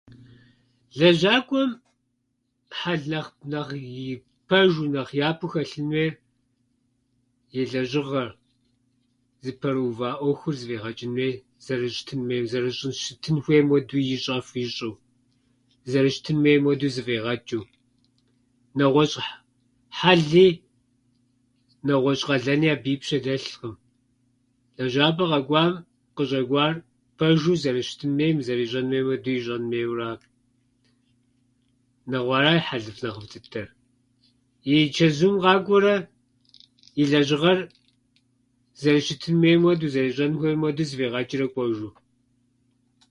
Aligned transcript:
Лэжьакӏуэм 0.97 1.71
хьэл 2.77 3.01
нэхъ- 3.11 3.39
нэхъ 3.51 3.73
и 4.05 4.09
пэжу- 4.49 4.91
нэхъ 4.93 5.13
япэу 5.29 5.51
хэлъын 5.53 5.87
хуейр 5.89 6.13
и 7.59 7.61
лэжьыгъэр, 7.71 8.29
зыпэрыува 9.43 10.09
ӏуэхур 10.19 10.55
зэфӏигъэчӏын 10.59 11.11
хуей 11.15 11.35
зэрыщытын 11.65 12.21
хуей-, 12.23 12.47
зэрыщӏын-щытын 12.51 13.37
хуейм 13.43 13.67
хуэдэу 13.69 14.01
ищӏэфу, 14.15 14.55
ищӏу, 14.65 14.93
зэрыщытын 15.91 16.37
хуейм 16.41 16.61
хуэдэу 16.65 16.93
зэфӏигъэчӏыу. 16.95 17.63
Нэгъуэщӏ 18.77 19.17
хь- 19.25 19.39
хьэли, 19.99 20.47
нэгъуэщӏ 21.87 22.25
къалэни 22.27 22.67
абы 22.75 22.89
и 22.93 22.97
пщэ 23.01 23.17
дэлъкъым. 23.25 23.75
Лэжьапӏэ 24.77 25.25
къэкӏуам 25.31 25.71
къыщӏэкӏуар 26.15 26.73
пэжу 27.17 27.53
зэрыщытын 27.63 28.11
хуейм, 28.15 28.37
зэрищӏэн 28.45 28.87
хуейм 28.89 29.05
хуэдэу 29.07 29.37
ищӏэн 29.39 29.65
хуейуэ 29.71 29.95
ара. 29.95 30.19
нэгъу- 32.11 32.35
Ара 32.37 32.53
хьэлыфӏ 32.67 33.01
нэхъыфӏ 33.03 33.29
дыдэр. 33.31 33.67
И 34.73 34.75
чэзум 34.95 35.35
къакӏуэрэ 35.43 35.95
и 37.01 37.03
лэжьыгъэр 37.11 37.59
зэрыщытын 38.81 39.35
хуейм 39.41 39.61
хуэдэу, 39.65 39.91
зэрыщӏэн 39.95 40.33
хуейм 40.39 40.59
хуэдэу 40.63 40.87
зэфӏигъэчӏрэ 40.89 41.47
кӏуэжу. 41.53 41.89